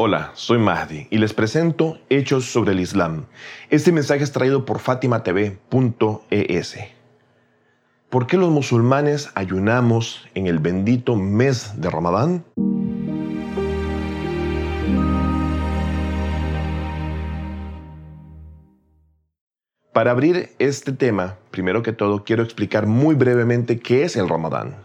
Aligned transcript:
Hola, 0.00 0.30
soy 0.34 0.58
Mahdi 0.58 1.08
y 1.10 1.18
les 1.18 1.34
presento 1.34 1.98
Hechos 2.08 2.44
sobre 2.44 2.70
el 2.70 2.78
Islam. 2.78 3.24
Este 3.68 3.90
mensaje 3.90 4.22
es 4.22 4.30
traído 4.30 4.64
por 4.64 4.78
fatimatv.es. 4.78 6.76
¿Por 8.08 8.28
qué 8.28 8.36
los 8.36 8.48
musulmanes 8.48 9.32
ayunamos 9.34 10.24
en 10.36 10.46
el 10.46 10.60
bendito 10.60 11.16
mes 11.16 11.80
de 11.80 11.90
Ramadán? 11.90 12.44
Para 19.92 20.12
abrir 20.12 20.50
este 20.60 20.92
tema, 20.92 21.38
primero 21.50 21.82
que 21.82 21.92
todo 21.92 22.22
quiero 22.22 22.44
explicar 22.44 22.86
muy 22.86 23.16
brevemente 23.16 23.80
qué 23.80 24.04
es 24.04 24.14
el 24.14 24.28
Ramadán. 24.28 24.76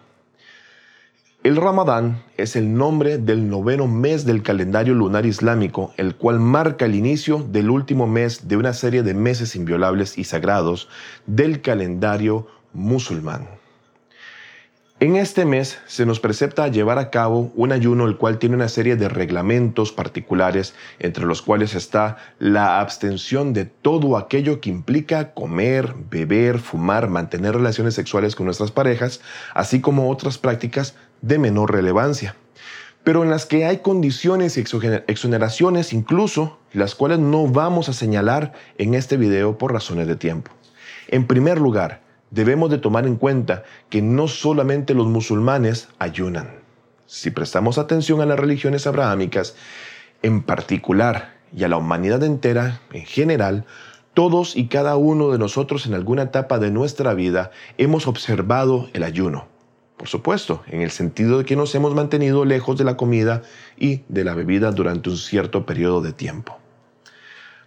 El 1.44 1.57
Ramadán 1.57 2.23
es 2.38 2.55
el 2.55 2.73
nombre 2.73 3.18
del 3.18 3.50
noveno 3.50 3.86
mes 3.86 4.23
del 4.23 4.44
calendario 4.44 4.94
lunar 4.94 5.26
islámico, 5.26 5.94
el 5.98 6.16
cual 6.16 6.39
marca 6.39 6.85
el 6.85 6.95
inicio 6.95 7.40
del 7.40 7.70
último 7.70 8.08
mes 8.08 8.48
de 8.48 8.55
una 8.55 8.72
serie 8.72 9.04
de 9.04 9.13
meses 9.13 9.58
inviolables 9.58 10.18
y 10.18 10.23
sagrados 10.23 10.88
del 11.26 11.59
calendario 11.59 12.48
musulmán. 12.71 13.49
En 15.02 15.18
este 15.18 15.44
mes 15.44 15.80
se 15.85 16.05
nos 16.05 16.21
precepta 16.21 16.70
llevar 16.70 16.98
a 16.98 17.09
cabo 17.09 17.52
un 17.55 17.73
ayuno 17.73 18.05
el 18.05 18.16
cual 18.16 18.40
tiene 18.40 18.55
una 18.55 18.70
serie 18.70 18.96
de 18.96 19.10
reglamentos 19.10 19.91
particulares, 19.91 20.73
entre 20.99 21.26
los 21.26 21.41
cuales 21.41 21.76
está 21.76 22.16
la 22.40 22.80
abstención 22.80 23.52
de 23.52 23.66
todo 23.66 24.16
aquello 24.16 24.62
que 24.62 24.70
implica 24.70 25.34
comer, 25.34 25.94
beber, 26.10 26.60
fumar, 26.60 27.10
mantener 27.10 27.54
relaciones 27.54 27.96
sexuales 27.96 28.34
con 28.34 28.46
nuestras 28.46 28.71
parejas, 28.71 29.20
así 29.54 29.82
como 29.82 30.10
otras 30.10 30.38
prácticas 30.38 30.96
de 31.23 31.40
menor 31.40 31.72
relevancia, 31.72 32.36
pero 33.04 33.23
en 33.23 33.32
las 33.32 33.48
que 33.48 33.66
hay 33.66 33.77
condiciones 33.80 34.58
y 34.58 34.63
exoneraciones 35.08 35.94
incluso, 35.94 36.59
las 36.73 36.94
cuales 36.94 37.18
no 37.18 37.48
vamos 37.48 37.90
a 37.90 37.94
señalar 37.94 38.54
en 38.77 38.93
este 38.93 39.18
video 39.18 39.57
por 39.57 39.74
razones 39.74 40.07
de 40.07 40.16
tiempo. 40.16 40.51
En 41.07 41.26
primer 41.26 41.60
lugar, 41.60 42.01
debemos 42.29 42.70
de 42.70 42.77
tomar 42.77 43.07
en 43.07 43.16
cuenta 43.16 43.63
que 43.90 44.01
no 44.01 44.27
solamente 44.27 44.94
los 44.94 45.07
musulmanes 45.07 45.88
ayunan. 45.98 46.51
Si 47.07 47.32
prestamos 47.32 47.77
atención 47.77 48.21
a 48.21 48.26
las 48.26 48.40
religiones 48.40 48.85
abrahámicas, 48.85 49.55
en 50.21 50.44
particular, 50.44 51.34
y 51.55 51.63
a 51.63 51.68
la 51.68 51.77
humanidad 51.77 52.24
entera 52.24 52.82
en 52.91 53.05
general, 53.05 53.66
todos 54.13 54.55
y 54.55 54.68
cada 54.68 54.96
uno 54.96 55.32
de 55.32 55.38
nosotros 55.38 55.85
en 55.85 55.94
alguna 55.94 56.24
etapa 56.24 56.60
de 56.60 56.71
nuestra 56.71 57.13
vida 57.13 57.51
hemos 57.77 58.07
observado 58.07 58.90
el 58.94 59.04
ayuno. 59.04 59.52
Por 59.98 60.08
supuesto, 60.08 60.63
en 60.68 60.82
el 60.82 60.91
sentido 60.91 61.38
de 61.38 61.46
que 61.46 61.55
nos 61.55 61.74
hemos 61.76 61.94
mantenido 61.94 62.46
lejos 62.46 62.77
de 62.77 62.84
la 62.84 62.98
comida 62.98 63.44
y 63.77 64.02
de 64.09 64.24
la 64.24 64.34
bebida 64.34 64.72
durante 64.72 65.09
un 65.09 65.18
cierto 65.18 65.66
periodo 65.66 66.02
de 66.02 66.13
tiempo. 66.13 66.58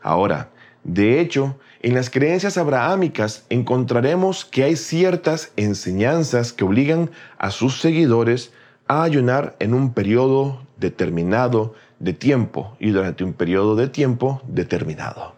Ahora, 0.03 0.51
de 0.83 1.21
hecho, 1.21 1.59
en 1.81 1.95
las 1.95 2.11
creencias 2.11 2.59
abrahámicas 2.59 3.45
encontraremos 3.49 4.45
que 4.45 4.65
hay 4.65 4.77
ciertas 4.77 5.53
enseñanzas 5.57 6.53
que 6.53 6.65
obligan 6.65 7.11
a 7.39 7.51
sus 7.51 7.81
seguidores 7.81 8.53
a 8.89 9.03
ayunar 9.03 9.57
en 9.59 9.75
un 9.75 9.93
periodo 9.93 10.65
determinado 10.77 11.75
de 11.99 12.13
tiempo 12.13 12.77
y 12.79 12.91
durante 12.91 13.25
un 13.25 13.33
periodo 13.33 13.77
de 13.77 13.89
tiempo 13.89 14.43
determinado. 14.47 15.35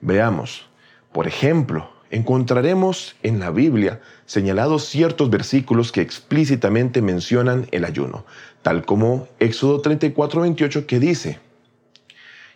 Veamos, 0.00 0.68
por 1.12 1.26
ejemplo, 1.26 1.90
encontraremos 2.10 3.16
en 3.22 3.40
la 3.40 3.50
Biblia 3.50 4.00
señalados 4.26 4.86
ciertos 4.86 5.30
versículos 5.30 5.92
que 5.92 6.00
explícitamente 6.00 7.02
mencionan 7.02 7.66
el 7.70 7.84
ayuno, 7.84 8.24
tal 8.62 8.84
como 8.84 9.28
Éxodo 9.38 9.80
34, 9.80 10.42
28 10.42 10.86
que 10.86 10.98
dice, 10.98 11.38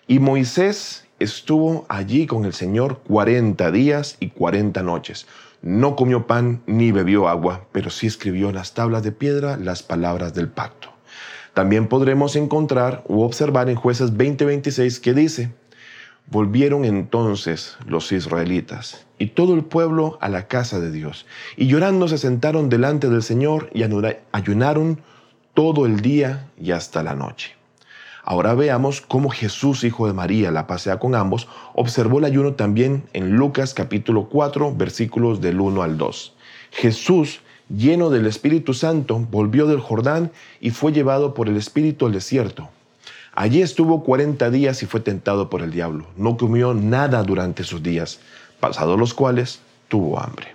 y 0.06 0.18
Moisés 0.18 1.06
estuvo 1.20 1.86
allí 1.88 2.26
con 2.26 2.44
el 2.44 2.52
Señor 2.52 3.00
40 3.06 3.70
días 3.70 4.16
y 4.20 4.30
40 4.30 4.82
noches. 4.82 5.26
No 5.62 5.94
comió 5.94 6.26
pan 6.26 6.60
ni 6.66 6.90
bebió 6.90 7.28
agua, 7.28 7.66
pero 7.70 7.88
sí 7.88 8.08
escribió 8.08 8.48
en 8.48 8.56
las 8.56 8.74
tablas 8.74 9.04
de 9.04 9.12
piedra 9.12 9.56
las 9.56 9.82
palabras 9.82 10.34
del 10.34 10.48
pacto. 10.48 10.88
También 11.54 11.86
podremos 11.86 12.34
encontrar 12.34 13.04
u 13.06 13.22
observar 13.22 13.68
en 13.70 13.76
jueces 13.76 14.12
20:26 14.16 15.00
que 15.00 15.14
dice, 15.14 15.52
Volvieron 16.26 16.84
entonces 16.84 17.76
los 17.86 18.10
israelitas 18.10 19.06
y 19.18 19.26
todo 19.26 19.54
el 19.54 19.64
pueblo 19.64 20.18
a 20.20 20.28
la 20.28 20.48
casa 20.48 20.80
de 20.80 20.90
Dios, 20.90 21.26
y 21.56 21.66
llorando 21.66 22.08
se 22.08 22.18
sentaron 22.18 22.68
delante 22.68 23.08
del 23.08 23.22
Señor 23.22 23.70
y 23.74 23.82
ayunaron 24.32 25.00
todo 25.54 25.84
el 25.84 26.00
día 26.00 26.48
y 26.58 26.70
hasta 26.70 27.02
la 27.02 27.14
noche. 27.14 27.52
Ahora 28.24 28.54
veamos 28.54 29.00
cómo 29.00 29.30
Jesús, 29.30 29.84
hijo 29.84 30.06
de 30.06 30.12
María, 30.12 30.50
la 30.50 30.66
pasea 30.66 30.98
con 30.98 31.14
ambos, 31.14 31.48
observó 31.74 32.18
el 32.20 32.24
ayuno 32.24 32.54
también 32.54 33.04
en 33.12 33.36
Lucas 33.36 33.74
capítulo 33.74 34.28
4, 34.28 34.74
versículos 34.74 35.40
del 35.40 35.60
1 35.60 35.82
al 35.82 35.98
2. 35.98 36.34
Jesús, 36.70 37.40
lleno 37.68 38.10
del 38.10 38.26
Espíritu 38.26 38.74
Santo, 38.74 39.18
volvió 39.18 39.66
del 39.66 39.80
Jordán 39.80 40.30
y 40.60 40.70
fue 40.70 40.92
llevado 40.92 41.34
por 41.34 41.48
el 41.48 41.56
Espíritu 41.56 42.06
al 42.06 42.12
desierto 42.12 42.70
Allí 43.34 43.62
estuvo 43.62 44.04
40 44.04 44.50
días 44.50 44.82
y 44.82 44.86
fue 44.86 45.00
tentado 45.00 45.48
por 45.48 45.62
el 45.62 45.70
diablo. 45.70 46.06
No 46.16 46.36
comió 46.36 46.74
nada 46.74 47.22
durante 47.22 47.62
esos 47.62 47.82
días, 47.82 48.20
pasados 48.60 48.98
los 48.98 49.14
cuales 49.14 49.60
tuvo 49.88 50.20
hambre. 50.20 50.48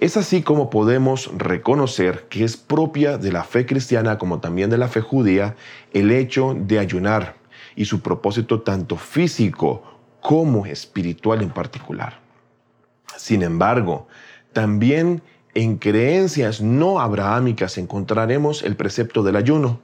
Es 0.00 0.16
así 0.16 0.42
como 0.42 0.70
podemos 0.70 1.30
reconocer 1.36 2.24
que 2.30 2.44
es 2.44 2.56
propia 2.56 3.18
de 3.18 3.30
la 3.30 3.44
fe 3.44 3.66
cristiana 3.66 4.18
como 4.18 4.40
también 4.40 4.70
de 4.70 4.78
la 4.78 4.88
fe 4.88 5.00
judía 5.00 5.54
el 5.92 6.10
hecho 6.10 6.56
de 6.58 6.78
ayunar 6.78 7.36
y 7.76 7.84
su 7.84 8.00
propósito 8.00 8.62
tanto 8.62 8.96
físico 8.96 9.82
como 10.20 10.66
espiritual 10.66 11.42
en 11.42 11.50
particular. 11.50 12.20
Sin 13.16 13.42
embargo, 13.42 14.08
también 14.52 15.22
en 15.54 15.76
creencias 15.76 16.62
no 16.62 17.00
abrahámicas 17.00 17.76
encontraremos 17.76 18.62
el 18.62 18.76
precepto 18.76 19.22
del 19.22 19.36
ayuno 19.36 19.78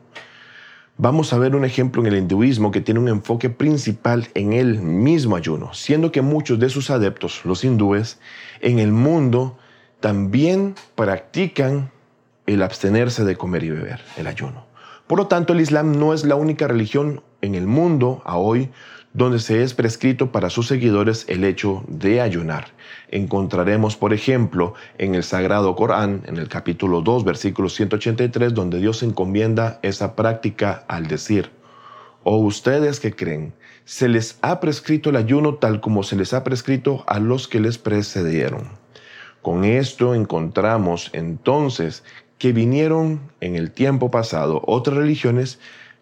Vamos 1.01 1.33
a 1.33 1.39
ver 1.39 1.55
un 1.55 1.65
ejemplo 1.65 2.03
en 2.03 2.09
el 2.09 2.19
hinduismo 2.19 2.73
que 2.73 2.81
tiene 2.81 2.99
un 2.99 3.07
enfoque 3.07 3.51
principal 3.51 4.27
en 4.35 4.53
el 4.53 4.81
mismo 4.81 5.37
ayuno, 5.37 5.73
siendo 5.73 6.11
que 6.11 6.23
muchos 6.23 6.59
de 6.59 6.71
sus 6.71 6.91
adeptos, 6.91 7.43
los 7.45 7.63
hindúes, 7.63 8.19
en 8.61 8.81
el 8.81 8.91
mundo 8.91 9.57
también 10.01 10.75
practican 10.97 11.93
el 12.47 12.65
abstenerse 12.65 13.25
de 13.25 13.37
comer 13.37 13.63
y 13.63 13.71
beber, 13.71 14.01
el 14.17 14.27
ayuno. 14.27 14.67
Por 15.07 15.19
lo 15.19 15.29
tanto, 15.29 15.53
el 15.53 15.61
Islam 15.61 15.97
no 15.97 16.13
es 16.13 16.25
la 16.25 16.35
única 16.35 16.67
religión 16.67 17.23
en 17.43 17.55
el 17.55 17.69
mundo 17.69 18.21
a 18.25 18.37
hoy 18.37 18.69
donde 19.19 19.41
se 19.41 19.65
es 19.65 19.75
prescrito 19.75 20.31
para 20.31 20.49
sus 20.49 20.69
seguidores 20.69 21.25
el 21.29 21.43
hecho 21.43 21.83
de 21.89 22.21
ayunar. 22.21 22.69
Encontraremos, 23.11 23.97
por 23.97 24.15
ejemplo, 24.15 24.75
en 24.97 25.17
el 25.17 25.25
Sagrado 25.25 25.75
Corán, 25.75 26.23
en 26.27 26.37
el 26.37 26.49
capítulo 26.49 27.01
2, 27.01 27.25
versículo 27.25 27.69
183, 27.69 28.55
donde 28.55 28.79
Dios 28.79 29.03
encomienda 29.03 29.81
esa 29.83 30.15
práctica 30.15 30.85
al 30.87 31.09
decir, 31.09 31.51
o 32.23 32.37
oh, 32.37 32.39
ustedes 32.39 33.01
que 33.01 33.13
creen, 33.13 33.55
se 33.85 34.09
les 34.09 34.39
ha 34.41 34.61
prescrito 34.61 35.11
el 35.11 35.17
ayuno 35.17 35.57
tal 35.57 35.81
como 35.81 36.05
se 36.05 36.15
les 36.15 36.33
ha 36.33 36.45
prescrito 36.45 37.03
a 37.09 37.19
los 37.19 37.49
que 37.49 37.59
les 37.59 37.77
precedieron. 37.77 38.69
Con 39.43 39.65
esto 39.65 40.15
encontramos 40.15 41.11
entonces 41.13 42.05
que 42.39 42.53
vinieron 42.53 43.21
en 43.41 43.57
el 43.57 43.73
tiempo 43.73 44.13
pasado 44.13 44.63
otras 44.65 44.97
religiones 44.97 45.59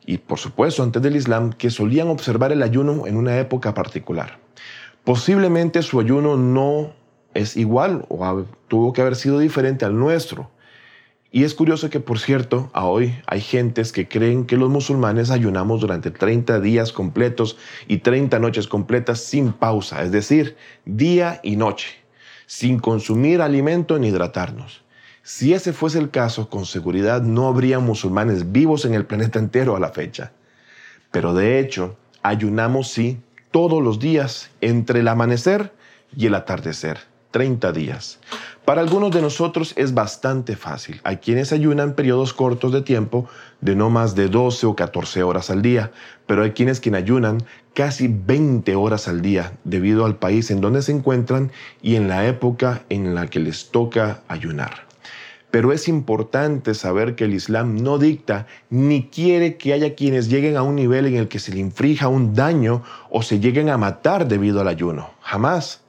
y 0.06 0.18
por 0.18 0.38
supuesto 0.38 0.82
antes 0.82 1.02
del 1.02 1.16
Islam 1.16 1.52
que 1.52 1.70
solían 1.70 2.08
observar 2.08 2.52
el 2.52 2.62
ayuno 2.62 3.06
en 3.06 3.16
una 3.16 3.38
época 3.38 3.74
particular. 3.74 4.38
Posiblemente 5.04 5.82
su 5.82 6.00
ayuno 6.00 6.36
no 6.36 6.92
es 7.34 7.56
igual 7.56 8.06
o 8.08 8.44
tuvo 8.68 8.92
que 8.92 9.02
haber 9.02 9.16
sido 9.16 9.38
diferente 9.38 9.84
al 9.84 9.98
nuestro. 9.98 10.50
Y 11.32 11.44
es 11.44 11.54
curioso 11.54 11.90
que, 11.90 12.00
por 12.00 12.18
cierto, 12.18 12.70
a 12.72 12.86
hoy 12.86 13.14
hay 13.26 13.40
gentes 13.40 13.92
que 13.92 14.08
creen 14.08 14.46
que 14.46 14.56
los 14.56 14.70
musulmanes 14.70 15.30
ayunamos 15.30 15.80
durante 15.80 16.10
30 16.10 16.60
días 16.60 16.92
completos 16.92 17.58
y 17.88 17.98
30 17.98 18.38
noches 18.38 18.68
completas 18.68 19.20
sin 19.20 19.52
pausa, 19.52 20.02
es 20.02 20.12
decir, 20.12 20.56
día 20.86 21.40
y 21.42 21.56
noche, 21.56 21.88
sin 22.46 22.78
consumir 22.78 23.42
alimento 23.42 23.98
ni 23.98 24.08
hidratarnos. 24.08 24.85
Si 25.28 25.52
ese 25.52 25.72
fuese 25.72 25.98
el 25.98 26.10
caso, 26.10 26.48
con 26.48 26.66
seguridad 26.66 27.20
no 27.20 27.48
habría 27.48 27.80
musulmanes 27.80 28.52
vivos 28.52 28.84
en 28.84 28.94
el 28.94 29.06
planeta 29.06 29.40
entero 29.40 29.74
a 29.74 29.80
la 29.80 29.88
fecha. 29.88 30.30
Pero 31.10 31.34
de 31.34 31.58
hecho, 31.58 31.96
ayunamos 32.22 32.92
sí 32.92 33.18
todos 33.50 33.82
los 33.82 33.98
días 33.98 34.50
entre 34.60 35.00
el 35.00 35.08
amanecer 35.08 35.72
y 36.16 36.26
el 36.26 36.36
atardecer, 36.36 37.00
30 37.32 37.72
días. 37.72 38.20
Para 38.64 38.82
algunos 38.82 39.10
de 39.10 39.20
nosotros 39.20 39.72
es 39.74 39.94
bastante 39.94 40.54
fácil. 40.54 41.00
Hay 41.02 41.16
quienes 41.16 41.52
ayunan 41.52 41.94
periodos 41.94 42.32
cortos 42.32 42.70
de 42.72 42.82
tiempo 42.82 43.28
de 43.60 43.74
no 43.74 43.90
más 43.90 44.14
de 44.14 44.28
12 44.28 44.64
o 44.68 44.76
14 44.76 45.24
horas 45.24 45.50
al 45.50 45.60
día, 45.60 45.90
pero 46.28 46.44
hay 46.44 46.52
quienes 46.52 46.78
que 46.78 46.94
ayunan 46.94 47.38
casi 47.74 48.06
20 48.06 48.76
horas 48.76 49.08
al 49.08 49.22
día 49.22 49.54
debido 49.64 50.04
al 50.04 50.18
país 50.18 50.52
en 50.52 50.60
donde 50.60 50.82
se 50.82 50.92
encuentran 50.92 51.50
y 51.82 51.96
en 51.96 52.06
la 52.06 52.28
época 52.28 52.84
en 52.90 53.16
la 53.16 53.26
que 53.26 53.40
les 53.40 53.72
toca 53.72 54.22
ayunar. 54.28 54.85
Pero 55.56 55.72
es 55.72 55.88
importante 55.88 56.74
saber 56.74 57.14
que 57.14 57.24
el 57.24 57.32
Islam 57.32 57.82
no 57.82 57.96
dicta 57.96 58.46
ni 58.68 59.08
quiere 59.08 59.56
que 59.56 59.72
haya 59.72 59.94
quienes 59.94 60.28
lleguen 60.28 60.58
a 60.58 60.62
un 60.62 60.74
nivel 60.74 61.06
en 61.06 61.16
el 61.16 61.28
que 61.28 61.38
se 61.38 61.50
le 61.50 61.60
infrija 61.60 62.08
un 62.08 62.34
daño 62.34 62.82
o 63.08 63.22
se 63.22 63.40
lleguen 63.40 63.70
a 63.70 63.78
matar 63.78 64.28
debido 64.28 64.60
al 64.60 64.68
ayuno. 64.68 65.12
Jamás. 65.22 65.80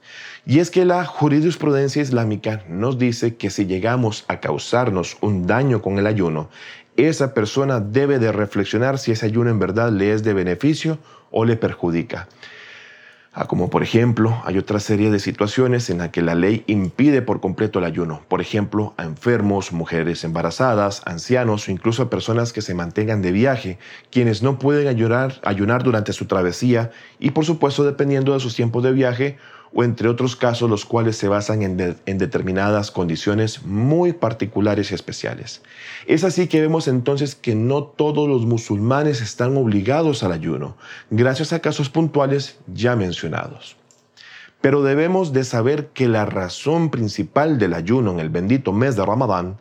Y 0.46 0.60
es 0.60 0.70
que 0.70 0.86
la 0.86 1.04
jurisprudencia 1.04 2.00
islámica 2.00 2.64
nos 2.66 2.98
dice 2.98 3.36
que 3.36 3.50
si 3.50 3.66
llegamos 3.66 4.24
a 4.28 4.40
causarnos 4.40 5.18
un 5.20 5.46
daño 5.46 5.82
con 5.82 5.98
el 5.98 6.06
ayuno, 6.06 6.48
esa 6.96 7.34
persona 7.34 7.78
debe 7.78 8.18
de 8.18 8.32
reflexionar 8.32 8.98
si 8.98 9.12
ese 9.12 9.26
ayuno 9.26 9.50
en 9.50 9.58
verdad 9.58 9.92
le 9.92 10.14
es 10.14 10.22
de 10.22 10.32
beneficio 10.32 10.96
o 11.30 11.44
le 11.44 11.56
perjudica. 11.56 12.26
Ah, 13.32 13.46
como 13.46 13.68
por 13.68 13.82
ejemplo, 13.82 14.40
hay 14.44 14.56
otra 14.56 14.80
serie 14.80 15.10
de 15.10 15.20
situaciones 15.20 15.90
en 15.90 15.98
las 15.98 16.08
que 16.08 16.22
la 16.22 16.34
ley 16.34 16.64
impide 16.66 17.20
por 17.20 17.40
completo 17.40 17.78
el 17.78 17.84
ayuno. 17.84 18.22
Por 18.26 18.40
ejemplo, 18.40 18.94
a 18.96 19.04
enfermos, 19.04 19.70
mujeres 19.70 20.24
embarazadas, 20.24 21.02
ancianos 21.04 21.68
o 21.68 21.70
incluso 21.70 22.02
a 22.02 22.10
personas 22.10 22.54
que 22.54 22.62
se 22.62 22.74
mantengan 22.74 23.20
de 23.20 23.30
viaje, 23.30 23.78
quienes 24.10 24.42
no 24.42 24.58
pueden 24.58 24.88
ayunar, 24.88 25.40
ayunar 25.44 25.82
durante 25.82 26.14
su 26.14 26.24
travesía 26.24 26.90
y 27.18 27.30
por 27.30 27.44
supuesto 27.44 27.84
dependiendo 27.84 28.32
de 28.32 28.40
sus 28.40 28.56
tiempos 28.56 28.82
de 28.82 28.92
viaje 28.92 29.36
o 29.72 29.84
entre 29.84 30.08
otros 30.08 30.36
casos 30.36 30.70
los 30.70 30.84
cuales 30.84 31.16
se 31.16 31.28
basan 31.28 31.62
en, 31.62 32.18
determinadas 32.18 32.90
condiciones 32.90 33.62
muy 33.64 34.12
particulares 34.12 34.90
y 34.90 34.94
especiales. 34.94 35.62
Es 36.06 36.24
así 36.24 36.46
que 36.46 36.60
vemos 36.60 36.88
entonces 36.88 37.34
que 37.34 37.54
no 37.54 37.84
todos 37.84 38.28
los 38.28 38.46
musulmanes 38.46 39.20
están 39.20 39.56
obligados 39.56 40.22
al 40.22 40.32
ayuno, 40.32 40.76
gracias 41.10 41.52
a 41.52 41.60
casos 41.60 41.90
puntuales 41.90 42.58
ya 42.72 42.96
mencionados. 42.96 43.76
Pero 44.60 44.82
debemos 44.82 45.32
de 45.32 45.44
saber 45.44 45.88
que 45.88 46.08
la 46.08 46.24
razón 46.24 46.90
principal 46.90 47.58
del 47.58 47.74
ayuno 47.74 48.12
en 48.12 48.20
el 48.20 48.28
bendito 48.28 48.72
mes 48.72 48.96
de 48.96 49.06
Ramadán 49.06 49.58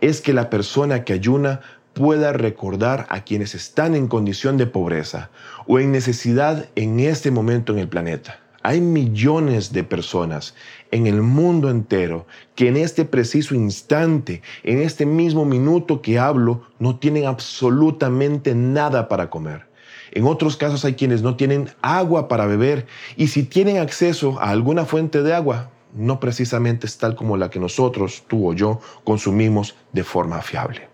es 0.00 0.20
que 0.20 0.32
la 0.32 0.50
persona 0.50 1.02
que 1.02 1.14
ayuna 1.14 1.62
pueda 1.94 2.32
recordar 2.32 3.06
a 3.08 3.24
quienes 3.24 3.54
están 3.54 3.94
en 3.96 4.06
condición 4.06 4.58
de 4.58 4.66
pobreza 4.66 5.30
o 5.66 5.80
en 5.80 5.90
necesidad 5.90 6.68
en 6.76 7.00
este 7.00 7.30
momento 7.30 7.72
en 7.72 7.78
el 7.78 7.88
planeta 7.88 8.45
hay 8.66 8.80
millones 8.80 9.72
de 9.72 9.84
personas 9.84 10.56
en 10.90 11.06
el 11.06 11.22
mundo 11.22 11.70
entero 11.70 12.26
que 12.56 12.66
en 12.66 12.76
este 12.76 13.04
preciso 13.04 13.54
instante, 13.54 14.42
en 14.64 14.82
este 14.82 15.06
mismo 15.06 15.44
minuto 15.44 16.02
que 16.02 16.18
hablo, 16.18 16.62
no 16.80 16.98
tienen 16.98 17.26
absolutamente 17.26 18.56
nada 18.56 19.06
para 19.06 19.30
comer. 19.30 19.68
En 20.10 20.24
otros 20.24 20.56
casos 20.56 20.84
hay 20.84 20.94
quienes 20.94 21.22
no 21.22 21.36
tienen 21.36 21.70
agua 21.80 22.26
para 22.26 22.46
beber 22.46 22.86
y 23.16 23.28
si 23.28 23.44
tienen 23.44 23.78
acceso 23.78 24.40
a 24.40 24.50
alguna 24.50 24.84
fuente 24.84 25.22
de 25.22 25.32
agua, 25.32 25.70
no 25.94 26.18
precisamente 26.18 26.88
es 26.88 26.98
tal 26.98 27.14
como 27.14 27.36
la 27.36 27.50
que 27.50 27.60
nosotros, 27.60 28.24
tú 28.26 28.50
o 28.50 28.52
yo, 28.52 28.80
consumimos 29.04 29.76
de 29.92 30.02
forma 30.02 30.42
fiable. 30.42 30.88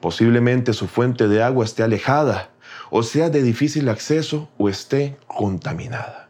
Posiblemente 0.00 0.72
su 0.72 0.88
fuente 0.88 1.28
de 1.28 1.44
agua 1.44 1.64
esté 1.64 1.84
alejada, 1.84 2.50
o 2.90 3.04
sea 3.04 3.30
de 3.30 3.44
difícil 3.44 3.88
acceso 3.88 4.48
o 4.58 4.68
esté 4.68 5.16
contaminada. 5.28 6.23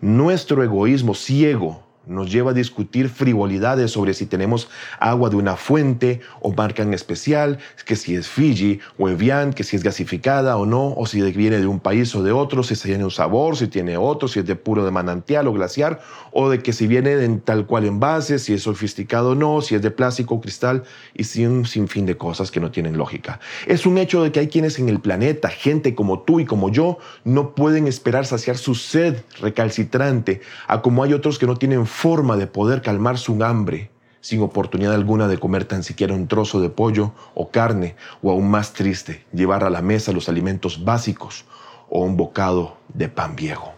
Nuestro 0.00 0.62
egoísmo 0.62 1.14
ciego 1.14 1.85
nos 2.06 2.30
lleva 2.30 2.52
a 2.52 2.54
discutir 2.54 3.08
frivolidades 3.08 3.90
sobre 3.90 4.14
si 4.14 4.26
tenemos 4.26 4.68
agua 4.98 5.30
de 5.30 5.36
una 5.36 5.56
fuente 5.56 6.20
o 6.40 6.52
marca 6.52 6.82
en 6.82 6.94
especial, 6.94 7.58
que 7.84 7.96
si 7.96 8.14
es 8.14 8.28
Fiji 8.28 8.80
o 8.98 9.08
Evian, 9.08 9.52
que 9.52 9.64
si 9.64 9.76
es 9.76 9.82
gasificada 9.82 10.56
o 10.56 10.66
no, 10.66 10.94
o 10.94 11.06
si 11.06 11.20
viene 11.32 11.58
de 11.58 11.66
un 11.66 11.80
país 11.80 12.14
o 12.14 12.22
de 12.22 12.32
otro, 12.32 12.62
si 12.62 12.74
tiene 12.76 13.04
un 13.04 13.10
sabor, 13.10 13.56
si 13.56 13.68
tiene 13.68 13.96
otro, 13.96 14.28
si 14.28 14.40
es 14.40 14.46
de 14.46 14.56
puro 14.56 14.84
de 14.84 14.90
manantial 14.90 15.48
o 15.48 15.52
glaciar, 15.52 16.00
o 16.32 16.48
de 16.48 16.60
que 16.60 16.72
si 16.72 16.86
viene 16.86 17.12
en 17.24 17.40
tal 17.40 17.66
cual 17.66 17.84
envase, 17.84 18.38
si 18.38 18.54
es 18.54 18.62
sofisticado 18.62 19.30
o 19.30 19.34
no, 19.34 19.60
si 19.60 19.74
es 19.74 19.82
de 19.82 19.90
plástico 19.90 20.36
o 20.36 20.40
cristal, 20.40 20.84
y 21.14 21.24
sin 21.24 21.48
un 21.48 21.66
sinfín 21.66 22.06
de 22.06 22.16
cosas 22.16 22.50
que 22.50 22.60
no 22.60 22.70
tienen 22.70 22.96
lógica. 22.96 23.40
Es 23.66 23.86
un 23.86 23.98
hecho 23.98 24.22
de 24.22 24.32
que 24.32 24.40
hay 24.40 24.48
quienes 24.48 24.78
en 24.78 24.88
el 24.88 25.00
planeta, 25.00 25.48
gente 25.48 25.94
como 25.94 26.20
tú 26.20 26.40
y 26.40 26.44
como 26.44 26.70
yo, 26.70 26.98
no 27.24 27.54
pueden 27.54 27.86
esperar 27.86 28.26
saciar 28.26 28.58
su 28.58 28.74
sed 28.74 29.16
recalcitrante, 29.40 30.40
a 30.66 30.82
como 30.82 31.02
hay 31.02 31.12
otros 31.12 31.38
que 31.38 31.46
no 31.46 31.56
tienen 31.56 31.86
forma 31.96 32.36
de 32.36 32.46
poder 32.46 32.82
calmar 32.82 33.16
su 33.16 33.42
hambre 33.42 33.90
sin 34.20 34.42
oportunidad 34.42 34.92
alguna 34.92 35.28
de 35.28 35.38
comer 35.38 35.64
tan 35.64 35.82
siquiera 35.82 36.12
un 36.12 36.28
trozo 36.28 36.60
de 36.60 36.68
pollo 36.68 37.12
o 37.34 37.50
carne, 37.50 37.96
o 38.22 38.30
aún 38.30 38.50
más 38.50 38.74
triste, 38.74 39.24
llevar 39.32 39.64
a 39.64 39.70
la 39.70 39.80
mesa 39.80 40.12
los 40.12 40.28
alimentos 40.28 40.84
básicos 40.84 41.46
o 41.88 42.00
un 42.00 42.18
bocado 42.18 42.76
de 42.92 43.08
pan 43.08 43.34
viejo. 43.34 43.72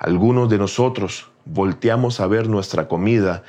Algunos 0.00 0.50
de 0.50 0.58
nosotros 0.58 1.30
volteamos 1.44 2.18
a 2.18 2.26
ver 2.26 2.48
nuestra 2.48 2.88
comida 2.88 3.44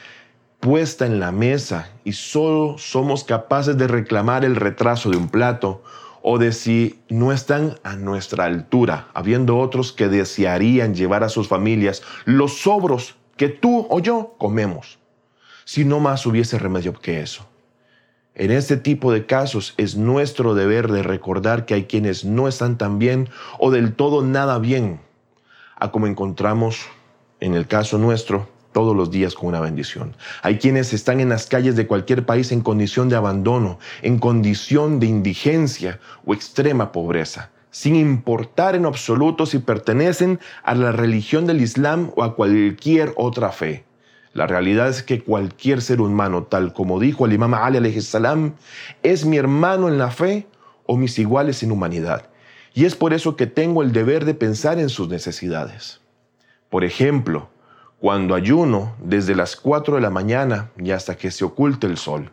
puesta 0.59 1.07
en 1.07 1.19
la 1.19 1.31
mesa 1.31 1.89
y 2.03 2.13
solo 2.13 2.77
somos 2.77 3.23
capaces 3.23 3.79
de 3.79 3.87
reclamar 3.87 4.45
el 4.45 4.57
retraso 4.57 5.09
de 5.09 5.17
un 5.17 5.27
plato 5.27 5.81
o 6.21 6.37
de 6.37 6.51
si 6.51 6.99
no 7.09 7.31
están 7.31 7.79
a 7.81 7.95
nuestra 7.95 8.45
altura, 8.45 9.07
habiendo 9.15 9.57
otros 9.57 9.91
que 9.91 10.07
desearían 10.07 10.93
llevar 10.93 11.23
a 11.23 11.29
sus 11.29 11.47
familias 11.47 12.03
los 12.25 12.59
sobros 12.59 13.15
que 13.37 13.49
tú 13.49 13.87
o 13.89 13.99
yo 13.99 14.35
comemos, 14.37 14.99
si 15.65 15.85
no 15.85 15.99
más 15.99 16.25
hubiese 16.25 16.59
remedio 16.59 16.93
que 16.93 17.21
eso. 17.21 17.45
En 18.33 18.51
este 18.51 18.77
tipo 18.77 19.11
de 19.11 19.25
casos 19.25 19.73
es 19.77 19.95
nuestro 19.95 20.55
deber 20.55 20.91
de 20.91 21.03
recordar 21.03 21.65
que 21.65 21.73
hay 21.73 21.83
quienes 21.85 22.23
no 22.23 22.47
están 22.47 22.77
tan 22.77 22.97
bien 22.97 23.29
o 23.59 23.71
del 23.71 23.93
todo 23.93 24.23
nada 24.23 24.57
bien, 24.57 25.01
a 25.75 25.91
como 25.91 26.07
encontramos 26.07 26.85
en 27.39 27.53
el 27.55 27.67
caso 27.67 27.97
nuestro 27.97 28.47
todos 28.71 28.95
los 28.95 29.11
días 29.11 29.35
con 29.35 29.49
una 29.49 29.59
bendición. 29.59 30.15
Hay 30.43 30.57
quienes 30.59 30.93
están 30.93 31.19
en 31.19 31.29
las 31.29 31.45
calles 31.45 31.75
de 31.75 31.87
cualquier 31.87 32.25
país 32.25 32.51
en 32.51 32.61
condición 32.61 33.09
de 33.09 33.17
abandono, 33.17 33.79
en 34.01 34.17
condición 34.17 34.99
de 34.99 35.07
indigencia 35.07 35.99
o 36.25 36.33
extrema 36.33 36.91
pobreza 36.93 37.49
sin 37.71 37.95
importar 37.95 38.75
en 38.75 38.85
absoluto 38.85 39.45
si 39.45 39.59
pertenecen 39.59 40.39
a 40.63 40.75
la 40.75 40.91
religión 40.91 41.47
del 41.47 41.61
Islam 41.61 42.11
o 42.15 42.23
a 42.23 42.35
cualquier 42.35 43.13
otra 43.15 43.51
fe. 43.51 43.85
La 44.33 44.47
realidad 44.47 44.87
es 44.87 45.03
que 45.03 45.23
cualquier 45.23 45.81
ser 45.81 45.99
humano, 45.99 46.43
tal 46.43 46.73
como 46.73 46.99
dijo 46.99 47.25
el 47.25 47.33
imam 47.33 47.53
Ali 47.53 48.01
salam, 48.01 48.53
es 49.03 49.25
mi 49.25 49.37
hermano 49.37 49.87
en 49.87 49.97
la 49.97 50.11
fe 50.11 50.47
o 50.85 50.95
mis 50.95 51.17
iguales 51.19 51.63
en 51.63 51.71
humanidad. 51.71 52.29
Y 52.73 52.85
es 52.85 52.95
por 52.95 53.13
eso 53.13 53.35
que 53.35 53.47
tengo 53.47 53.81
el 53.81 53.91
deber 53.91 54.23
de 54.23 54.33
pensar 54.33 54.79
en 54.79 54.89
sus 54.89 55.09
necesidades. 55.09 55.99
Por 56.69 56.85
ejemplo, 56.85 57.49
cuando 57.99 58.33
ayuno 58.33 58.95
desde 59.03 59.35
las 59.35 59.57
4 59.57 59.95
de 59.95 60.01
la 60.01 60.09
mañana 60.09 60.71
y 60.77 60.91
hasta 60.91 61.17
que 61.17 61.31
se 61.31 61.43
oculte 61.43 61.87
el 61.87 61.97
sol, 61.97 62.31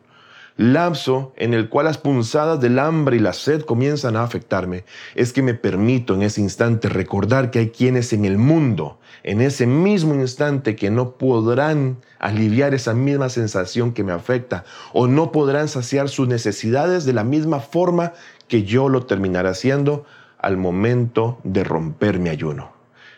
lapso 0.59 1.33
en 1.37 1.55
el 1.55 1.69
cual 1.69 1.87
las 1.87 1.99
punzadas 1.99 2.61
del 2.61 2.81
hambre 2.81 3.17
y 3.17 3.21
la 3.21 3.33
sed 3.33 3.63
comienzan 3.63 4.17
a 4.17 4.25
afectarme, 4.25 4.85
es 5.15 5.33
que 5.33 5.41
me 5.41 5.55
permito 5.55 6.15
en 6.15 6.23
ese 6.23 6.41
instante 6.41 6.89
recordar 6.89 7.53
que 7.53 7.61
hay 7.61 7.71
quienes 7.71 8.13
en 8.13 8.25
el 8.25 8.39
mundo, 8.39 8.99
en 9.23 9.41
ese 9.41 9.69
mismo 9.69 10.17
instante, 10.17 10.75
que 10.75 10.91
no 10.91 11.13
podrán 11.13 11.99
aliviar 12.19 12.75
esa 12.75 12.93
misma 12.93 13.29
sensación 13.29 13.93
que 13.93 14.03
me 14.03 14.11
afecta 14.11 14.65
o 14.93 15.07
no 15.07 15.31
podrán 15.31 15.69
saciar 15.69 16.09
sus 16.09 16.27
necesidades 16.27 17.05
de 17.05 17.13
la 17.13 17.23
misma 17.23 17.61
forma 17.61 18.13
que 18.49 18.65
yo 18.65 18.89
lo 18.89 19.07
terminaré 19.07 19.51
haciendo 19.51 20.07
al 20.39 20.57
momento 20.57 21.39
de 21.45 21.63
romper 21.63 22.19
mi 22.19 22.31
ayuno, 22.31 22.73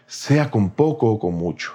sea 0.06 0.50
con 0.50 0.68
poco 0.70 1.10
o 1.10 1.18
con 1.18 1.34
mucho. 1.34 1.72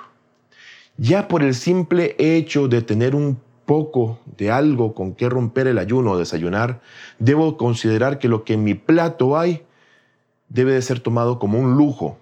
Ya 0.98 1.28
por 1.28 1.42
el 1.42 1.56
simple 1.56 2.16
hecho 2.20 2.68
de 2.68 2.82
tener 2.82 3.16
un 3.16 3.40
poco 3.66 4.20
de 4.38 4.52
algo 4.52 4.94
con 4.94 5.14
que 5.14 5.30
romper 5.30 5.68
el 5.68 5.78
ayuno 5.78 6.12
o 6.12 6.18
desayunar, 6.18 6.82
debo 7.20 7.58
considerar 7.58 8.20
que 8.20 8.28
lo 8.28 8.44
que 8.44 8.54
en 8.54 8.64
mi 8.64 8.74
plato 8.74 9.38
hay 9.38 9.64
debe 10.50 10.74
de 10.74 10.82
ser 10.82 11.00
tomado 11.00 11.40
como 11.40 11.60
un 11.60 11.76
lujo, 11.76 12.18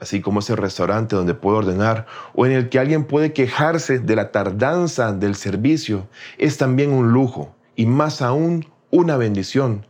así 0.00 0.20
como 0.20 0.40
ese 0.40 0.56
restaurante 0.56 1.16
donde 1.16 1.34
puedo 1.34 1.58
ordenar 1.58 2.06
o 2.34 2.46
en 2.46 2.52
el 2.52 2.68
que 2.68 2.78
alguien 2.78 3.04
puede 3.04 3.32
quejarse 3.32 3.98
de 3.98 4.16
la 4.16 4.30
tardanza 4.32 5.12
del 5.12 5.34
servicio, 5.34 6.08
es 6.38 6.58
también 6.58 6.92
un 6.92 7.12
lujo 7.12 7.54
y 7.74 7.86
más 7.86 8.22
aún 8.22 8.66
una 8.90 9.16
bendición, 9.16 9.86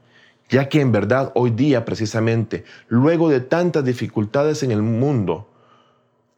ya 0.49 0.69
que 0.69 0.81
en 0.81 0.93
verdad 0.93 1.33
hoy 1.35 1.51
día 1.51 1.85
precisamente, 1.85 2.65
luego 2.89 3.29
de 3.29 3.41
tantas 3.41 3.85
dificultades 3.85 4.63
en 4.63 4.71
el 4.71 4.83
mundo, 4.83 5.49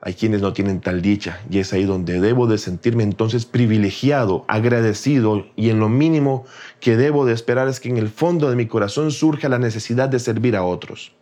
hay 0.01 0.15
quienes 0.15 0.41
no 0.41 0.53
tienen 0.53 0.81
tal 0.81 1.03
dicha 1.03 1.41
y 1.51 1.59
es 1.59 1.73
ahí 1.73 1.85
donde 1.85 2.21
debo 2.21 2.47
de 2.47 2.59
sentirme 2.59 3.03
entonces 3.03 3.47
privilegiado, 3.47 4.45
agradecido 4.47 5.47
y 5.57 5.71
en 5.71 5.81
lo 5.81 5.89
mínimo 5.89 6.45
que 6.79 6.97
debo 6.97 7.27
de 7.27 7.35
esperar 7.35 7.67
es 7.67 7.81
que 7.81 7.89
en 7.89 7.97
el 7.97 8.09
fondo 8.09 8.49
de 8.49 8.55
mi 8.55 8.67
corazón 8.67 9.11
surja 9.11 9.49
la 9.49 9.59
necesidad 9.59 10.09
de 10.09 10.21
servir 10.21 10.55
a 10.55 10.63
otros. 10.63 11.13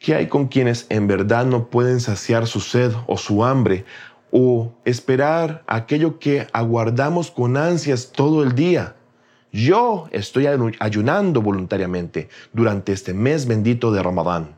¿Qué 0.00 0.16
hay 0.16 0.26
con 0.26 0.48
quienes 0.48 0.86
en 0.88 1.06
verdad 1.06 1.46
no 1.46 1.68
pueden 1.68 2.00
saciar 2.00 2.48
su 2.48 2.60
sed 2.60 2.92
o 3.06 3.16
su 3.16 3.44
hambre 3.44 3.84
o 4.32 4.74
esperar 4.84 5.62
aquello 5.68 6.18
que 6.18 6.48
aguardamos 6.52 7.30
con 7.30 7.56
ansias 7.56 8.10
todo 8.12 8.42
el 8.42 8.56
día? 8.56 8.96
Yo 9.52 10.08
estoy 10.10 10.48
ayunando 10.80 11.40
voluntariamente 11.40 12.28
durante 12.52 12.92
este 12.92 13.14
mes 13.14 13.46
bendito 13.46 13.92
de 13.92 14.02
Ramadán 14.02 14.55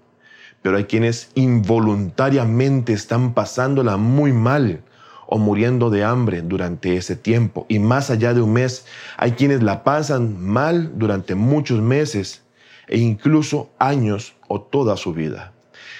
pero 0.62 0.76
hay 0.76 0.84
quienes 0.84 1.30
involuntariamente 1.34 2.92
están 2.92 3.34
pasándola 3.34 3.96
muy 3.96 4.32
mal 4.32 4.82
o 5.26 5.38
muriendo 5.38 5.90
de 5.90 6.04
hambre 6.04 6.42
durante 6.42 6.96
ese 6.96 7.14
tiempo. 7.14 7.66
Y 7.68 7.78
más 7.78 8.10
allá 8.10 8.32
de 8.32 8.40
un 8.40 8.54
mes, 8.54 8.86
hay 9.16 9.32
quienes 9.32 9.62
la 9.62 9.84
pasan 9.84 10.40
mal 10.40 10.98
durante 10.98 11.34
muchos 11.34 11.80
meses 11.80 12.42
e 12.86 12.98
incluso 12.98 13.70
años 13.78 14.34
o 14.48 14.62
toda 14.62 14.96
su 14.96 15.12
vida. 15.12 15.52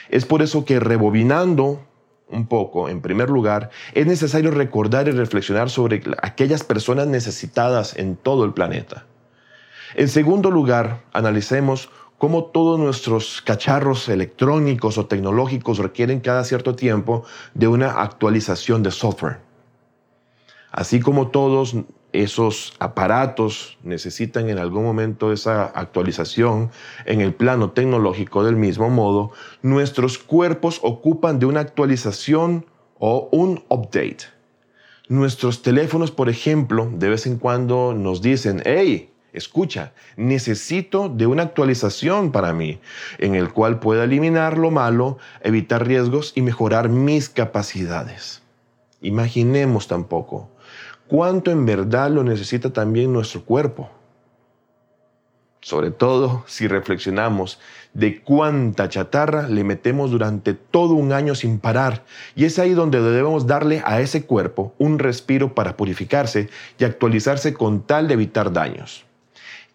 Es 0.09 0.25
por 0.25 0.41
eso 0.41 0.65
que 0.65 0.81
rebobinando 0.81 1.85
un 2.31 2.47
poco, 2.47 2.89
en 2.89 3.01
primer 3.01 3.31
lugar, 3.31 3.71
es 3.95 4.07
necesario 4.07 4.51
recordar 4.51 5.09
y 5.09 5.13
reflexionar 5.13 5.71
sobre 5.71 6.03
aquellas 6.23 6.63
personas 6.63 7.07
necesitadas 7.07 7.97
en 7.97 8.17
todo 8.17 8.45
el 8.45 8.53
planeta. 8.53 9.07
En 9.95 10.09
segundo 10.09 10.51
lugar, 10.51 11.01
analicemos 11.13 11.91
cómo 12.19 12.47
todos 12.47 12.79
nuestros 12.79 13.41
cacharros 13.43 14.09
electrónicos 14.09 14.99
o 14.99 15.07
tecnológicos 15.07 15.79
requieren 15.79 16.21
cada 16.21 16.45
cierto 16.45 16.75
tiempo 16.75 17.25
de 17.55 17.69
una 17.69 18.03
actualización 18.03 18.83
de 18.83 18.91
software. 18.91 19.39
Así 20.71 21.01
como 21.01 21.29
todos 21.29 21.77
esos 22.13 22.75
aparatos 22.79 23.79
necesitan 23.83 24.49
en 24.49 24.59
algún 24.59 24.83
momento 24.83 25.33
esa 25.33 25.65
actualización 25.65 26.71
en 27.05 27.21
el 27.21 27.35
plano 27.35 27.71
tecnológico 27.71 28.45
del 28.45 28.57
mismo 28.57 28.91
modo, 28.91 29.31
nuestros 29.63 30.19
cuerpos 30.19 30.81
ocupan 30.83 31.39
de 31.39 31.47
una 31.47 31.61
actualización 31.61 32.67
o 32.99 33.29
un 33.31 33.65
update. 33.69 34.19
Nuestros 35.09 35.63
teléfonos, 35.63 36.11
por 36.11 36.29
ejemplo, 36.29 36.91
de 36.93 37.09
vez 37.09 37.27
en 37.27 37.39
cuando 37.39 37.95
nos 37.95 38.21
dicen, 38.21 38.63
hey, 38.65 39.11
escucha, 39.33 39.93
necesito 40.17 41.09
de 41.09 41.27
una 41.27 41.43
actualización 41.43 42.33
para 42.33 42.53
mí, 42.53 42.81
en 43.19 43.35
el 43.35 43.53
cual 43.53 43.79
pueda 43.79 44.05
eliminar 44.05 44.59
lo 44.59 44.71
malo, 44.71 45.19
evitar 45.43 45.87
riesgos 45.87 46.33
y 46.35 46.43
mejorar 46.43 46.89
mis 46.89 47.29
capacidades. 47.29 48.43
Imaginemos 49.01 49.87
tampoco 49.87 50.51
cuánto 51.09 51.51
en 51.51 51.65
verdad 51.67 52.11
lo 52.11 52.23
necesita 52.23 52.73
también 52.73 53.13
nuestro 53.13 53.45
cuerpo. 53.45 53.91
Sobre 55.61 55.91
todo 55.91 56.45
si 56.47 56.69
reflexionamos 56.69 57.59
de 57.93 58.23
cuánta 58.23 58.89
chatarra 58.89 59.49
le 59.49 59.65
metemos 59.65 60.11
durante 60.11 60.55
todo 60.55 60.95
un 60.95 61.13
año 61.13 61.35
sin 61.35 61.59
parar. 61.59 62.05
Y 62.37 62.45
es 62.45 62.59
ahí 62.59 62.75
donde 62.75 63.03
debemos 63.03 63.47
darle 63.47 63.83
a 63.85 64.01
ese 64.01 64.25
cuerpo 64.25 64.75
un 64.79 64.99
respiro 64.99 65.55
para 65.55 65.77
purificarse 65.77 66.49
y 66.79 66.85
actualizarse 66.85 67.55
con 67.55 67.83
tal 67.83 68.07
de 68.07 68.15
evitar 68.15 68.53
daños. 68.53 69.08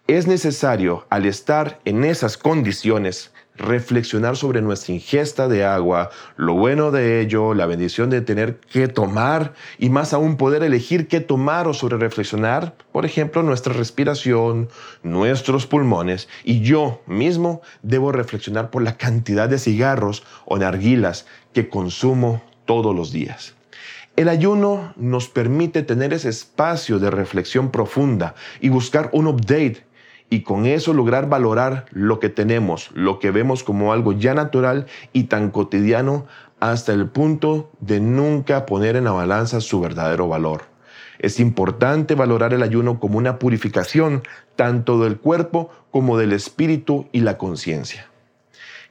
Es 0.06 0.26
necesario, 0.26 1.06
al 1.08 1.24
estar 1.24 1.80
en 1.86 2.04
esas 2.04 2.36
condiciones, 2.36 3.32
reflexionar 3.56 4.36
sobre 4.36 4.60
nuestra 4.60 4.92
ingesta 4.92 5.48
de 5.48 5.64
agua, 5.64 6.10
lo 6.36 6.52
bueno 6.52 6.90
de 6.90 7.22
ello, 7.22 7.54
la 7.54 7.64
bendición 7.64 8.10
de 8.10 8.20
tener 8.20 8.60
que 8.60 8.86
tomar 8.88 9.54
y 9.78 9.88
más 9.88 10.12
aún 10.12 10.36
poder 10.36 10.62
elegir 10.62 11.08
qué 11.08 11.20
tomar 11.20 11.68
o 11.68 11.72
sobre 11.72 11.96
reflexionar, 11.96 12.74
por 12.92 13.06
ejemplo, 13.06 13.42
nuestra 13.42 13.72
respiración, 13.72 14.68
nuestros 15.02 15.66
pulmones 15.66 16.28
y 16.44 16.60
yo 16.60 17.00
mismo 17.06 17.62
debo 17.82 18.12
reflexionar 18.12 18.68
por 18.68 18.82
la 18.82 18.98
cantidad 18.98 19.48
de 19.48 19.58
cigarros 19.58 20.22
o 20.44 20.58
narguilas 20.58 21.24
que 21.54 21.70
consumo 21.70 22.42
todos 22.66 22.94
los 22.94 23.10
días. 23.10 23.54
El 24.16 24.28
ayuno 24.28 24.92
nos 24.96 25.30
permite 25.30 25.82
tener 25.82 26.12
ese 26.12 26.28
espacio 26.28 26.98
de 26.98 27.10
reflexión 27.10 27.70
profunda 27.70 28.34
y 28.60 28.68
buscar 28.68 29.08
un 29.14 29.28
update 29.28 29.82
y 30.30 30.42
con 30.42 30.66
eso 30.66 30.94
lograr 30.94 31.28
valorar 31.28 31.86
lo 31.90 32.18
que 32.18 32.28
tenemos, 32.28 32.90
lo 32.94 33.18
que 33.18 33.30
vemos 33.30 33.62
como 33.62 33.92
algo 33.92 34.12
ya 34.12 34.34
natural 34.34 34.86
y 35.12 35.24
tan 35.24 35.50
cotidiano 35.50 36.26
hasta 36.60 36.92
el 36.92 37.08
punto 37.08 37.70
de 37.80 38.00
nunca 38.00 38.66
poner 38.66 38.96
en 38.96 39.04
la 39.04 39.12
balanza 39.12 39.60
su 39.60 39.80
verdadero 39.80 40.28
valor. 40.28 40.62
Es 41.18 41.38
importante 41.38 42.14
valorar 42.14 42.52
el 42.52 42.62
ayuno 42.62 42.98
como 42.98 43.18
una 43.18 43.38
purificación 43.38 44.22
tanto 44.56 45.02
del 45.02 45.18
cuerpo 45.18 45.70
como 45.90 46.18
del 46.18 46.32
espíritu 46.32 47.06
y 47.12 47.20
la 47.20 47.38
conciencia. 47.38 48.08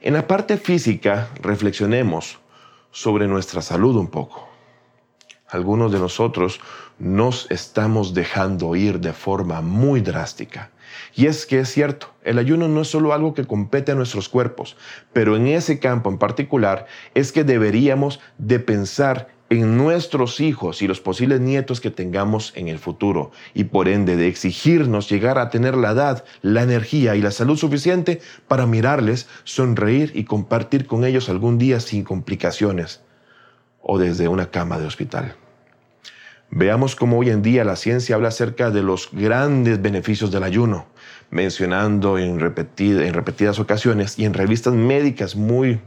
En 0.00 0.14
la 0.14 0.26
parte 0.26 0.56
física, 0.56 1.28
reflexionemos 1.42 2.38
sobre 2.90 3.26
nuestra 3.26 3.60
salud 3.60 3.96
un 3.96 4.06
poco. 4.06 4.53
Algunos 5.48 5.92
de 5.92 5.98
nosotros 5.98 6.60
nos 6.98 7.50
estamos 7.50 8.14
dejando 8.14 8.74
ir 8.76 8.98
de 9.00 9.12
forma 9.12 9.60
muy 9.60 10.00
drástica. 10.00 10.70
Y 11.14 11.26
es 11.26 11.44
que 11.44 11.60
es 11.60 11.68
cierto, 11.68 12.14
el 12.22 12.38
ayuno 12.38 12.66
no 12.66 12.80
es 12.80 12.88
solo 12.88 13.12
algo 13.12 13.34
que 13.34 13.46
compete 13.46 13.92
a 13.92 13.94
nuestros 13.94 14.28
cuerpos, 14.28 14.76
pero 15.12 15.36
en 15.36 15.46
ese 15.46 15.78
campo 15.78 16.08
en 16.08 16.18
particular 16.18 16.86
es 17.14 17.30
que 17.30 17.44
deberíamos 17.44 18.20
de 18.38 18.58
pensar 18.58 19.28
en 19.50 19.76
nuestros 19.76 20.40
hijos 20.40 20.80
y 20.80 20.88
los 20.88 21.00
posibles 21.00 21.40
nietos 21.40 21.80
que 21.80 21.90
tengamos 21.90 22.52
en 22.56 22.68
el 22.68 22.78
futuro 22.78 23.30
y 23.52 23.64
por 23.64 23.88
ende 23.88 24.16
de 24.16 24.28
exigirnos 24.28 25.10
llegar 25.10 25.38
a 25.38 25.50
tener 25.50 25.76
la 25.76 25.90
edad, 25.90 26.24
la 26.40 26.62
energía 26.62 27.16
y 27.16 27.20
la 27.20 27.30
salud 27.30 27.58
suficiente 27.58 28.22
para 28.48 28.66
mirarles, 28.66 29.28
sonreír 29.44 30.12
y 30.14 30.24
compartir 30.24 30.86
con 30.86 31.04
ellos 31.04 31.28
algún 31.28 31.58
día 31.58 31.80
sin 31.80 32.02
complicaciones 32.02 33.02
o 33.84 33.98
desde 33.98 34.26
una 34.26 34.50
cama 34.50 34.78
de 34.78 34.86
hospital. 34.86 35.36
Veamos 36.50 36.96
cómo 36.96 37.18
hoy 37.18 37.30
en 37.30 37.42
día 37.42 37.64
la 37.64 37.76
ciencia 37.76 38.14
habla 38.14 38.28
acerca 38.28 38.70
de 38.70 38.82
los 38.82 39.08
grandes 39.12 39.80
beneficios 39.80 40.30
del 40.30 40.42
ayuno, 40.42 40.86
mencionando 41.30 42.18
en, 42.18 42.40
repetidas 42.40 43.58
ocasiones 43.58 44.18
y 44.18 44.24
en 44.24 44.34
revistas 44.34 44.72
médicas 44.72 45.36
muy 45.36 45.80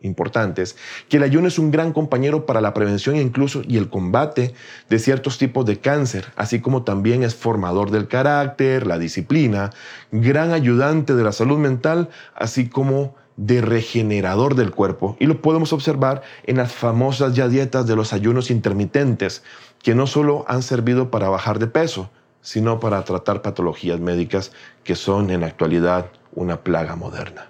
importantes 0.00 0.76
que 1.08 1.18
el 1.18 1.22
ayuno 1.22 1.48
es 1.48 1.58
un 1.58 1.70
gran 1.70 1.92
compañero 1.92 2.46
para 2.46 2.60
la 2.60 2.74
prevención 2.74 3.16
e 3.16 3.22
incluso 3.22 3.62
y 3.66 3.76
el 3.76 3.88
combate 3.88 4.54
de 4.88 4.98
ciertos 4.98 5.38
tipos 5.38 5.66
de 5.66 5.78
cáncer, 5.78 6.26
así 6.36 6.60
como 6.60 6.82
también 6.82 7.22
es 7.22 7.34
formador 7.34 7.90
del 7.90 8.08
carácter, 8.08 8.86
la 8.86 8.98
disciplina, 8.98 9.70
gran 10.10 10.52
ayudante 10.52 11.14
de 11.14 11.24
la 11.24 11.32
salud 11.32 11.58
mental, 11.58 12.08
así 12.34 12.68
como 12.68 13.14
de 13.36 13.60
regenerador 13.60 14.54
del 14.54 14.70
cuerpo. 14.70 15.16
Y 15.20 15.26
lo 15.26 15.40
podemos 15.42 15.72
observar 15.72 16.22
en 16.44 16.56
las 16.56 16.72
famosas 16.72 17.34
ya 17.34 17.48
dietas 17.48 17.86
de 17.86 17.96
los 17.96 18.12
ayunos 18.12 18.50
intermitentes, 18.50 19.42
que 19.82 19.94
no 19.94 20.06
solo 20.06 20.44
han 20.48 20.62
servido 20.62 21.10
para 21.10 21.28
bajar 21.28 21.58
de 21.58 21.66
peso, 21.66 22.10
sino 22.40 22.80
para 22.80 23.02
tratar 23.04 23.42
patologías 23.42 24.00
médicas 24.00 24.52
que 24.84 24.94
son 24.94 25.30
en 25.30 25.40
la 25.40 25.48
actualidad 25.48 26.06
una 26.34 26.60
plaga 26.60 26.96
moderna. 26.96 27.48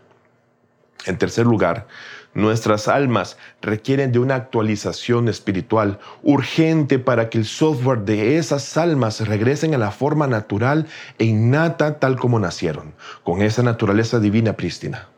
En 1.05 1.19
tercer 1.19 1.47
lugar, 1.47 1.87
nuestras 2.35 2.89
almas 2.89 3.39
requieren 3.63 4.13
de 4.13 4.19
una 4.19 4.35
actualización 4.35 5.29
espiritual 5.29 5.99
urgente 6.23 6.99
para 6.99 7.31
que 7.31 7.39
el 7.39 7.45
software 7.45 8.01
de 8.01 8.39
esas 8.39 8.77
almas 8.77 9.27
regresen 9.27 9.75
a 9.75 9.79
la 9.79 9.91
forma 9.91 10.27
natural 10.27 10.87
e 11.19 11.25
innata 11.25 11.99
tal 11.99 12.17
como 12.17 12.41
nacieron, 12.41 12.93
con 13.23 13.41
esa 13.41 13.63
naturaleza 13.63 14.19
divina 14.19 14.55
prístina. 14.55 15.09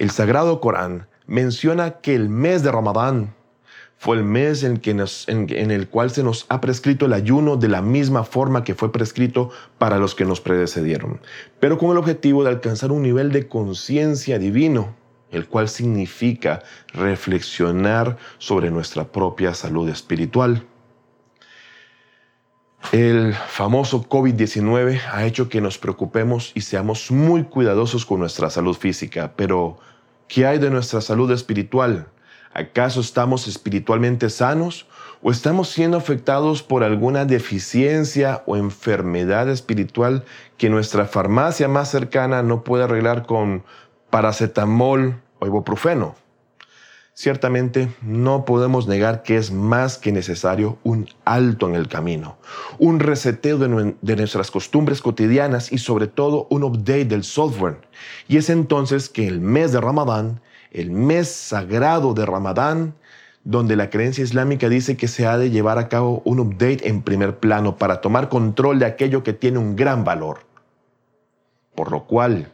El 0.00 0.10
Sagrado 0.10 0.62
Corán 0.62 1.08
menciona 1.26 2.00
que 2.00 2.14
el 2.14 2.30
mes 2.30 2.62
de 2.62 2.72
Ramadán 2.72 3.34
fue 3.98 4.16
el 4.16 4.24
mes 4.24 4.62
en, 4.62 4.80
en, 5.26 5.70
el 5.70 5.88
cual 5.88 6.10
se 6.10 6.22
nos 6.22 6.46
ha 6.48 6.62
prescrito 6.62 7.04
el 7.04 7.12
ayuno 7.12 7.58
de 7.58 7.68
la 7.68 7.82
misma 7.82 8.24
forma 8.24 8.64
que 8.64 8.74
fue 8.74 8.92
prescrito 8.92 9.50
para 9.76 9.98
los 9.98 10.14
que 10.14 10.24
nos 10.24 10.40
predecedieron, 10.40 11.20
pero 11.60 11.76
con 11.76 11.90
el 11.90 11.98
objetivo 11.98 12.42
de 12.42 12.48
alcanzar 12.48 12.92
un 12.92 13.02
nivel 13.02 13.30
de 13.30 13.46
conciencia 13.46 14.38
divino, 14.38 14.96
el 15.30 15.46
cual 15.46 15.68
significa 15.68 16.62
reflexionar 16.94 18.16
sobre 18.38 18.70
nuestra 18.70 19.12
propia 19.12 19.52
salud 19.52 19.86
espiritual. 19.90 20.64
El 22.92 23.34
famoso 23.34 24.08
COVID-19 24.08 25.00
ha 25.12 25.26
hecho 25.26 25.50
que 25.50 25.60
nos 25.60 25.76
preocupemos 25.76 26.52
y 26.54 26.62
seamos 26.62 27.10
muy 27.10 27.44
cuidadosos 27.44 28.06
con 28.06 28.18
nuestra 28.18 28.48
salud 28.48 28.74
física, 28.74 29.34
pero 29.36 29.78
¿qué 30.30 30.46
hay 30.46 30.58
de 30.58 30.70
nuestra 30.70 31.00
salud 31.00 31.30
espiritual? 31.32 32.06
¿Acaso 32.54 33.00
estamos 33.00 33.48
espiritualmente 33.48 34.30
sanos 34.30 34.86
o 35.22 35.30
estamos 35.30 35.68
siendo 35.68 35.96
afectados 35.96 36.62
por 36.62 36.84
alguna 36.84 37.24
deficiencia 37.24 38.42
o 38.46 38.56
enfermedad 38.56 39.48
espiritual 39.48 40.24
que 40.56 40.70
nuestra 40.70 41.06
farmacia 41.06 41.68
más 41.68 41.90
cercana 41.90 42.42
no 42.42 42.62
puede 42.62 42.84
arreglar 42.84 43.26
con 43.26 43.64
paracetamol 44.10 45.20
o 45.40 45.46
ibuprofeno? 45.46 46.14
Ciertamente 47.20 47.92
no 48.00 48.46
podemos 48.46 48.88
negar 48.88 49.22
que 49.22 49.36
es 49.36 49.52
más 49.52 49.98
que 49.98 50.10
necesario 50.10 50.78
un 50.84 51.06
alto 51.26 51.68
en 51.68 51.74
el 51.74 51.86
camino, 51.86 52.38
un 52.78 52.98
reseteo 52.98 53.58
de, 53.58 54.16
nuestras 54.16 54.50
costumbres 54.50 55.02
cotidianas 55.02 55.70
y 55.70 55.76
sobre 55.76 56.06
todo 56.06 56.46
un 56.48 56.64
update 56.64 57.04
del 57.04 57.22
software. 57.24 57.76
Y 58.26 58.38
es 58.38 58.48
entonces 58.48 59.10
que 59.10 59.28
el 59.28 59.38
mes 59.38 59.70
de 59.72 59.82
Ramadán 59.82 60.40
el 60.70 60.90
mes 60.90 61.28
sagrado 61.28 62.14
de 62.14 62.24
Ramadán, 62.24 62.94
donde 63.44 63.76
la 63.76 63.90
creencia 63.90 64.24
islámica 64.24 64.70
dice 64.70 64.96
que 64.96 65.06
se 65.06 65.26
ha 65.26 65.36
de 65.36 65.50
llevar 65.50 65.76
a 65.76 65.90
cabo 65.90 66.22
un 66.24 66.40
update 66.40 66.88
en 66.88 67.02
primer 67.02 67.38
plano 67.38 67.76
para 67.76 68.00
tomar 68.00 68.30
control 68.30 68.78
de 68.78 68.86
aquello 68.86 69.22
que 69.22 69.34
tiene 69.34 69.58
un 69.58 69.76
gran 69.76 70.04
valor. 70.04 70.38
Por 71.74 71.90
lo 71.90 72.06
cual, 72.06 72.50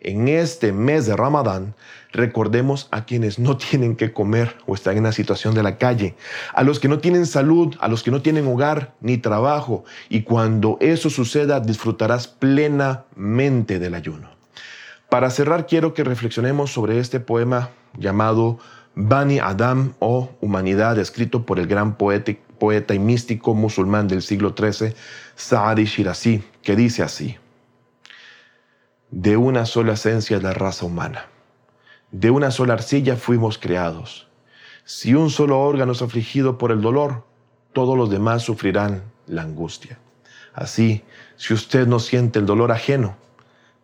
en 0.00 0.28
este 0.28 0.72
mes 0.72 1.06
de 1.06 1.16
Ramadán, 1.16 1.74
recordemos 2.12 2.88
a 2.90 3.04
quienes 3.04 3.38
no 3.38 3.56
tienen 3.56 3.96
que 3.96 4.12
comer 4.12 4.56
o 4.66 4.74
están 4.74 4.96
en 4.96 5.04
la 5.04 5.12
situación 5.12 5.54
de 5.54 5.62
la 5.62 5.76
calle, 5.78 6.14
a 6.54 6.62
los 6.62 6.78
que 6.78 6.88
no 6.88 6.98
tienen 6.98 7.26
salud, 7.26 7.74
a 7.80 7.88
los 7.88 8.02
que 8.02 8.10
no 8.10 8.22
tienen 8.22 8.46
hogar 8.46 8.94
ni 9.00 9.18
trabajo. 9.18 9.84
Y 10.08 10.22
cuando 10.22 10.78
eso 10.80 11.10
suceda, 11.10 11.60
disfrutarás 11.60 12.28
plenamente 12.28 13.78
del 13.78 13.94
ayuno. 13.94 14.30
Para 15.08 15.30
cerrar, 15.30 15.66
quiero 15.66 15.94
que 15.94 16.04
reflexionemos 16.04 16.72
sobre 16.72 16.98
este 16.98 17.18
poema 17.18 17.70
llamado 17.96 18.58
Bani 18.94 19.38
Adam 19.38 19.94
o 20.00 20.30
Humanidad, 20.40 20.98
escrito 20.98 21.46
por 21.46 21.58
el 21.58 21.66
gran 21.66 21.96
poeta, 21.96 22.32
poeta 22.58 22.94
y 22.94 22.98
místico 22.98 23.54
musulmán 23.54 24.08
del 24.08 24.22
siglo 24.22 24.54
XIII, 24.56 24.92
Saadi 25.34 25.84
Shirazi, 25.84 26.42
que 26.62 26.76
dice 26.76 27.02
así 27.02 27.38
de 29.10 29.36
una 29.36 29.64
sola 29.66 29.94
esencia 29.94 30.36
es 30.36 30.42
la 30.42 30.52
raza 30.52 30.86
humana. 30.86 31.26
De 32.10 32.30
una 32.30 32.50
sola 32.50 32.74
arcilla 32.74 33.16
fuimos 33.16 33.58
creados. 33.58 34.28
Si 34.84 35.14
un 35.14 35.30
solo 35.30 35.60
órgano 35.60 35.92
es 35.92 36.02
afligido 36.02 36.58
por 36.58 36.72
el 36.72 36.80
dolor, 36.80 37.24
todos 37.72 37.96
los 37.96 38.10
demás 38.10 38.42
sufrirán 38.42 39.02
la 39.26 39.42
angustia. 39.42 39.98
Así, 40.54 41.04
si 41.36 41.54
usted 41.54 41.86
no 41.86 42.00
siente 42.00 42.38
el 42.38 42.46
dolor 42.46 42.72
ajeno, 42.72 43.16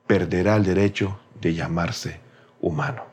perderá 0.06 0.56
el 0.56 0.64
derecho 0.64 1.18
de 1.40 1.54
llamarse 1.54 2.20
humano. 2.60 3.04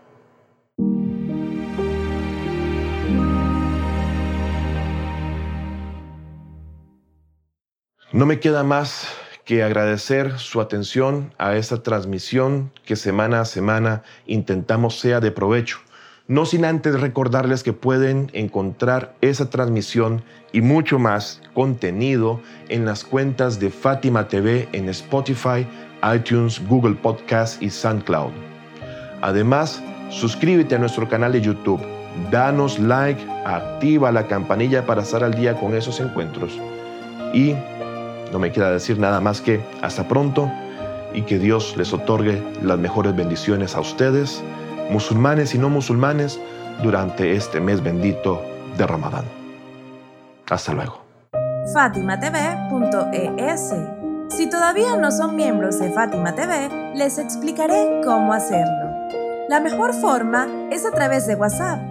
No 8.14 8.26
me 8.26 8.40
queda 8.40 8.64
más 8.64 9.08
que 9.46 9.64
agradecer 9.64 10.40
su 10.40 10.62
atención 10.62 11.34
a 11.38 11.56
esta 11.56 11.84
transmisión 11.84 12.72
que 12.86 12.96
semana 12.96 13.42
a 13.42 13.46
semana 13.46 14.04
intentamos 14.26 15.00
sea 15.00 15.20
de 15.20 15.32
provecho. 15.32 15.80
No 16.28 16.46
sin 16.46 16.64
antes 16.64 17.00
recordarles 17.00 17.64
que 17.64 17.74
pueden 17.74 18.30
encontrar 18.34 19.16
esa 19.22 19.50
transmisión 19.50 20.24
y 20.54 20.62
mucho 20.62 21.00
más 21.00 21.42
contenido 21.54 22.40
en 22.70 22.86
las 22.86 23.04
cuentas 23.04 23.60
de 23.60 23.70
Fátima 23.70 24.28
TV 24.28 24.70
en 24.72 24.88
Spotify, 24.90 25.68
iTunes, 26.16 26.62
Google 26.68 26.96
Podcast 26.96 27.62
y 27.62 27.70
SoundCloud. 27.70 28.32
Además, 29.22 29.84
suscríbete 30.10 30.76
a 30.76 30.80
nuestro 30.80 31.10
canal 31.10 31.34
de 31.34 31.42
YouTube, 31.42 31.82
danos 32.32 32.80
like, 32.80 33.22
activa 33.46 34.12
la 34.12 34.28
campanilla 34.28 34.86
para 34.86 35.02
estar 35.02 35.24
al 35.24 35.34
día 35.34 35.60
con 35.60 35.76
esos 35.76 36.00
encuentros 36.00 36.58
y 37.34 37.56
no 38.32 38.40
me 38.40 38.52
queda 38.52 38.72
decir 38.72 39.00
nada 39.00 39.20
más 39.20 39.42
que 39.42 39.60
hasta 39.82 40.08
pronto 40.08 40.52
y 41.14 41.24
que 41.24 41.40
Dios 41.40 41.76
les 41.78 41.94
otorgue 41.94 42.42
las 42.62 42.80
mejores 42.80 43.16
bendiciones 43.16 43.76
a 43.76 43.82
ustedes, 43.82 44.42
musulmanes 44.90 45.54
y 45.56 45.58
no 45.58 45.70
musulmanes, 45.70 46.40
durante 46.82 47.36
este 47.36 47.60
mes 47.60 47.84
bendito 47.84 48.42
de 48.78 48.88
Ramadán. 48.88 49.26
Hasta 50.50 50.74
luego. 50.74 51.02
FátimaTV.es 51.74 53.74
Si 54.30 54.50
todavía 54.50 54.96
no 54.96 55.12
son 55.12 55.36
miembros 55.36 55.80
de 55.80 55.92
Fátima 55.92 56.34
TV, 56.34 56.94
les 56.96 57.18
explicaré 57.18 58.02
cómo 58.04 58.34
hacerlo. 58.34 58.90
La 59.50 59.60
mejor 59.60 59.94
forma 59.94 60.48
es 60.72 60.86
a 60.86 60.92
través 60.92 61.28
de 61.28 61.36
WhatsApp. 61.36 61.91